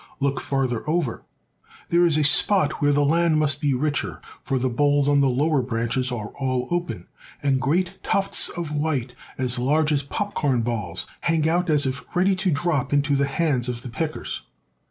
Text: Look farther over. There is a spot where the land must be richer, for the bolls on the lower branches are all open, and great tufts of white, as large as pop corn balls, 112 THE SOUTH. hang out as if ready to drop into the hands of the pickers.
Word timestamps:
Look 0.19 0.39
farther 0.39 0.81
over. 0.89 1.25
There 1.89 2.07
is 2.07 2.17
a 2.17 2.23
spot 2.23 2.81
where 2.81 2.91
the 2.91 3.05
land 3.05 3.37
must 3.37 3.61
be 3.61 3.75
richer, 3.75 4.19
for 4.43 4.57
the 4.57 4.67
bolls 4.67 5.07
on 5.07 5.21
the 5.21 5.29
lower 5.29 5.61
branches 5.61 6.11
are 6.11 6.29
all 6.39 6.67
open, 6.71 7.05
and 7.43 7.61
great 7.61 7.99
tufts 8.01 8.49
of 8.49 8.71
white, 8.71 9.13
as 9.37 9.59
large 9.59 9.91
as 9.91 10.01
pop 10.01 10.33
corn 10.33 10.63
balls, 10.63 11.05
112 11.05 11.05
THE 11.05 11.05
SOUTH. 11.05 11.29
hang 11.29 11.49
out 11.49 11.69
as 11.69 11.85
if 11.85 12.15
ready 12.15 12.35
to 12.35 12.49
drop 12.49 12.91
into 12.91 13.15
the 13.15 13.27
hands 13.27 13.69
of 13.69 13.83
the 13.83 13.89
pickers. 13.89 14.41